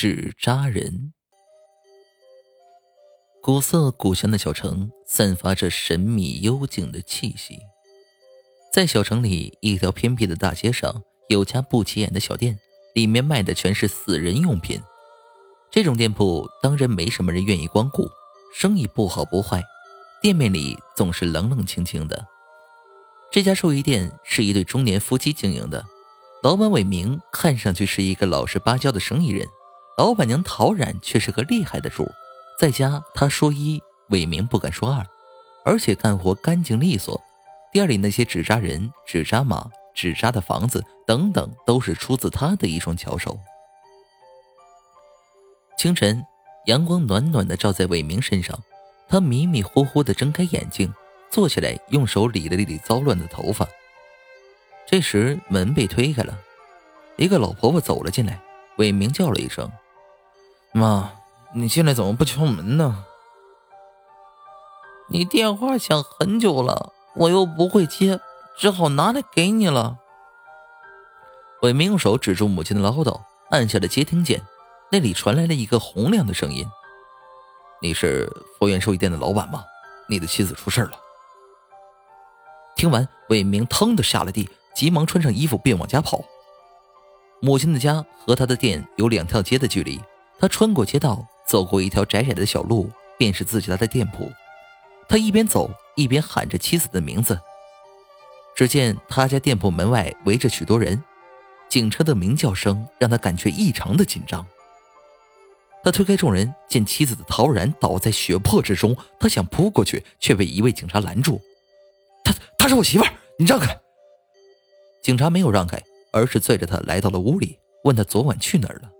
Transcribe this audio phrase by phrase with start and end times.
[0.00, 1.12] 纸扎人。
[3.42, 7.58] 古色古香的小城散发着神秘幽静的气息。
[8.72, 12.56] 在小城里，一条偏僻的大街上，有家不起眼的小店，
[12.94, 14.80] 里面卖的全是死人用品。
[15.68, 18.08] 这种店铺当然没什么人愿意光顾，
[18.54, 19.60] 生意不好不坏，
[20.22, 22.24] 店面里总是冷冷清清的。
[23.32, 25.84] 这家寿衣店是一对中年夫妻经营的，
[26.44, 29.44] 老板伟明看上去是一个老实巴交的生意人，
[29.98, 32.08] 老板娘陶然却是个厉害的主。
[32.56, 35.04] 在家，她说一，伟明不敢说二，
[35.64, 37.20] 而且干活干净利索。
[37.72, 43.36] 店里那些纸扎人、纸扎马、纸扎的房子等等，都是出自他的一双巧手。
[45.76, 46.24] 清晨，
[46.66, 48.56] 阳光暖暖的照在伟明身上，
[49.08, 50.94] 他迷迷糊糊的睁开眼睛，
[51.28, 53.66] 坐起来，用手理了理糟乱的头发。
[54.86, 56.38] 这时，门被推开了，
[57.16, 58.40] 一个老婆婆走了进来。
[58.78, 59.68] 伟明叫了一声
[60.72, 61.12] ：“妈。”
[61.54, 63.06] 你进来怎么不敲门呢？
[65.08, 68.20] 你电话响很久了，我又不会接，
[68.58, 69.96] 只好拿来给你了。
[71.62, 74.42] 伟明用手指住母亲的唠叨，按下了接听键，
[74.90, 76.66] 那里传来了一个洪亮的声音
[77.80, 79.64] ：“你是佛源寿衣店的老板吗？
[80.06, 80.92] 你的妻子出事了。”
[82.76, 86.20] 听完，伟明腾的下了地，急忙穿上衣服便往家跑。
[87.40, 89.98] 母亲的家和他的店有两条街的距离，
[90.38, 91.26] 他穿过街道。
[91.48, 94.30] 走过一条窄窄的小路，便是自己家的店铺。
[95.08, 97.40] 他一边走一边喊着妻子的名字。
[98.54, 101.02] 只见他家店铺门外围着许多人，
[101.66, 104.46] 警车的鸣叫声让他感觉异常的紧张。
[105.82, 111.40] 他推开众人，见妻子的陶然倒在血泊之中，他想扑过去，却被一位警察拦住。
[112.22, 113.74] 他他是我媳妇儿，你让开！
[115.02, 118.90] 警察没有让开，而是拽着他来到了屋里，问他昨晚去哪儿了。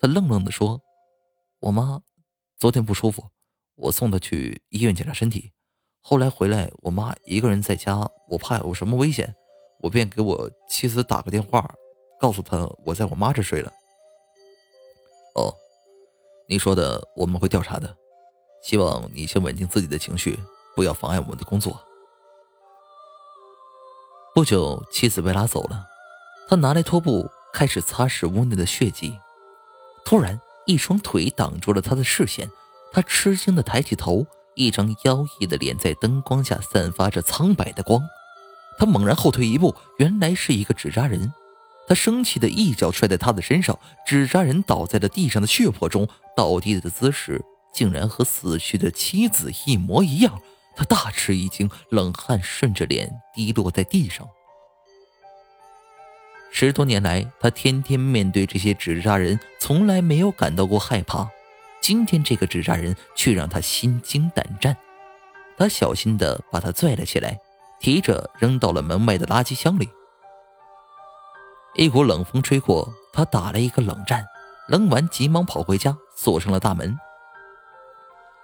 [0.00, 0.80] 他愣愣地说。
[1.60, 2.02] 我妈
[2.58, 3.30] 昨天不舒服，
[3.76, 5.52] 我送她去医院检查身体。
[6.02, 9.34] 后来回来，我妈一个人在家，我怕有什么危险，
[9.80, 11.74] 我便给我妻子打个电话，
[12.20, 13.72] 告诉她我在我妈这睡了。
[15.34, 15.52] 哦，
[16.46, 17.96] 你说的我们会调查的，
[18.62, 20.38] 希望你先稳定自己的情绪，
[20.74, 21.80] 不要妨碍我们的工作。
[24.34, 25.86] 不久，妻子被拉走了，
[26.48, 29.18] 他拿来拖布开始擦拭屋内的血迹，
[30.04, 30.38] 突然。
[30.66, 32.50] 一双腿挡住了他的视线，
[32.92, 38.02] 他吃惊的抬起头，一张妖异的脸在灯光下散发着苍白的光。
[38.78, 41.32] 他猛然后退一步，原来是一个纸扎人。
[41.88, 47.40] 他生气的一脚踹在他的身上，纸扎人倒在了地上的血泊中，倒地的姿势
[47.72, 50.40] 竟然和死去的妻子一模一样。
[50.74, 54.28] 他大吃一惊，冷汗顺着脸滴落在地上。
[56.58, 61.28] 十多年来，他天天面对这些纸扎人，从来没有感到过害怕。
[61.82, 64.74] 今天这个纸扎人却让他心惊胆战。
[65.58, 67.38] 他小心地把他拽了起来，
[67.78, 69.86] 提着扔到了门外的垃圾箱里。
[71.74, 74.24] 一股冷风吹过，他打了一个冷战，
[74.66, 76.98] 扔完急忙跑回家，锁上了大门。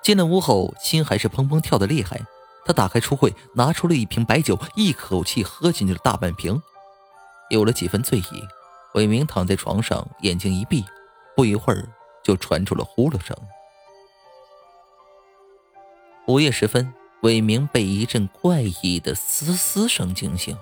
[0.00, 2.18] 进了屋后，心还是砰砰跳得厉害。
[2.64, 6.58] 他打开橱柜，拿出了一瓶白酒，一口气喝进去了大半瓶。
[7.50, 8.46] 有了几分醉意，
[8.94, 10.84] 伟明躺在床上，眼睛一闭，
[11.34, 11.88] 不一会儿
[12.22, 13.36] 就传出了呼噜声。
[16.26, 16.92] 午夜时分，
[17.22, 20.56] 伟明被一阵怪异的嘶嘶声惊醒。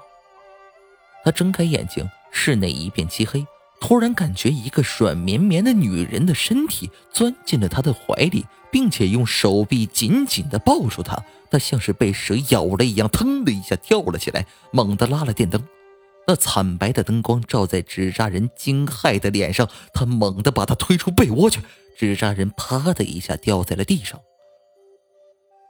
[1.25, 3.45] 他睁开眼睛，室内一片漆黑，
[3.81, 11.21] 突然感觉一个软绵绵的女人的身体钻进了他的怀里，并且用手臂紧紧地抱住他。
[11.51, 15.61] 他像是被蛇咬了一样，腾的一下跳了起来，猛地拉了电灯。
[16.27, 21.61] 那惨白的灯光照在纸扎人惊骇的脸上，他猛地把他推出被窝去，
[21.97, 24.21] 纸扎人啪的一下掉在了地上。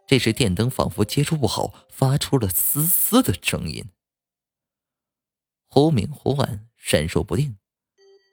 [0.06, 3.84] 这时电灯仿佛接触不好，发出了嘶嘶的声音，
[5.68, 7.56] 忽明忽暗，闪烁不定。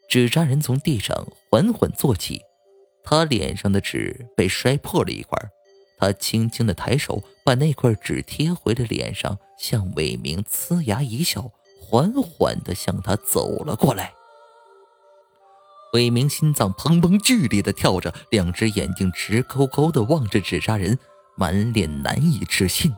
[0.08, 2.42] 纸扎人从地上缓缓坐起，
[3.04, 5.38] 他脸上的纸被摔破了一块，
[5.98, 11.52] 他轻轻的抬手把那块纸贴回了脸上，向伟明呲牙一笑。
[11.94, 14.16] 缓缓的向他走了过来。
[15.94, 20.98] 伟明心脏砰砰剧烈的跳着，两只眼睛直勾勾的望着纸扎人，
[21.36, 22.92] 满脸难以置信。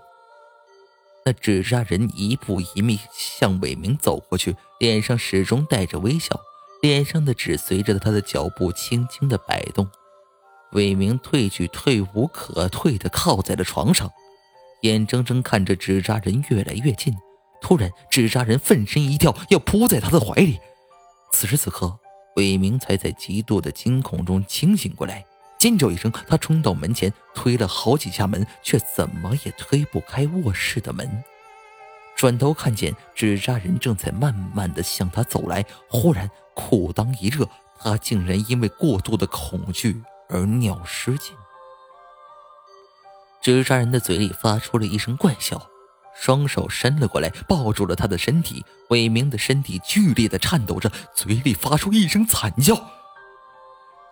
[1.26, 6.40] 那纸扎人一步一迈向伟明走过去，脸上始终带着微笑，
[6.82, 9.86] 脸上的纸随着他的脚步轻轻的摆动。
[10.72, 14.10] 伟明退去，退无可退的靠在了床上，
[14.84, 17.14] 眼睁睁看着纸扎人越来越近。
[17.66, 20.60] 突然，纸扎人奋身一跳，要扑在他的怀里。
[21.32, 21.98] 此时此刻，
[22.36, 25.26] 伟明才在极度的惊恐中清醒过来。
[25.58, 31.24] 尖叫一声，他冲到门前，推了好几下门，却怎么也推不开卧室的门。
[32.16, 41.36] 转头看见纸扎人正在慢慢的向他走来，忽然裤裆一热，他竟然因为过度的恐惧而尿失禁。
[43.42, 45.68] 纸扎人的嘴里发出了一声怪笑，
[46.16, 48.66] 双手伸了过来，抱住了他的身体。
[48.90, 52.76] 伟明的身体剧烈的颤抖着，嘴里发出一声惨叫，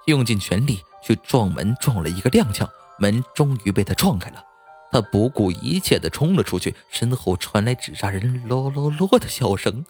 [0.06, 2.68] 用尽全力去撞门，撞了一个踉跄，
[3.00, 4.44] 门终于被他撞开了。
[4.92, 9.84] 他不顾一切的冲了出去，身后传来纸扎人“咯咯咯”的笑声。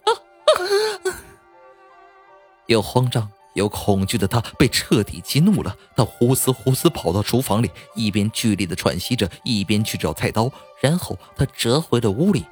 [2.68, 10.50] 又慌张有恐惧的他被彻底激怒了，他呼哧呼哧跑到厨房里，一边剧烈的喘息着，一边去找菜刀。
[10.80, 12.44] 然后他折回了屋里，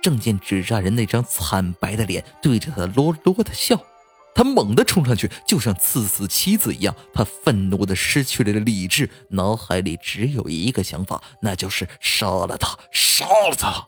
[0.00, 3.78] 正见纸扎人那张惨白的脸对着他“咯咯”的笑。
[4.34, 6.94] 他猛地冲上去，就像刺死妻子一样。
[7.14, 13.86] 他愤怒的失去了理智，脑海里只有一个想法，那就是杀了他，杀了他。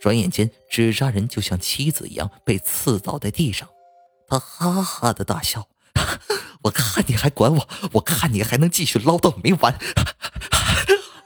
[0.00, 3.68] 转眼间，纸扎人就像妻子一样被刺倒在地上。
[4.32, 5.68] 他哈哈的大笑
[6.64, 9.78] ：“我看你还管我，我看你还能继续唠叨没完。”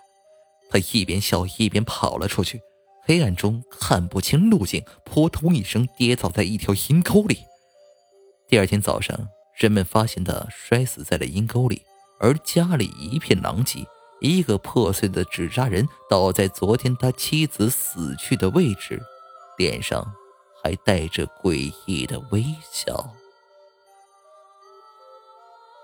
[0.69, 2.61] 他一边笑一边跑了出去，
[3.05, 7.39] 黑暗中看不清路径，扑通一声跌倒在一条阴沟里。
[8.49, 9.17] 第二天早上，
[9.57, 11.83] 人们发现他摔死在了阴沟里，
[12.19, 13.87] 而家里一片狼藉。
[14.21, 19.01] 一个破碎的纸扎人倒在昨天他妻子死去的位置，
[19.59, 20.13] 脸上
[20.67, 23.09] 还带着诡异的微笑。